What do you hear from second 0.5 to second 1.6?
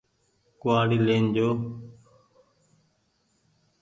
ڪوُ وآڙي لين جو۔